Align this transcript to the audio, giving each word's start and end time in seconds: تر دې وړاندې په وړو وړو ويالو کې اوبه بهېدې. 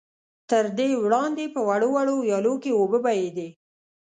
تر 0.49 0.65
دې 0.77 0.89
وړاندې 1.03 1.45
په 1.53 1.59
وړو 1.67 1.87
وړو 1.95 2.13
ويالو 2.21 2.53
کې 2.63 2.71
اوبه 2.79 2.97
بهېدې. 3.05 3.49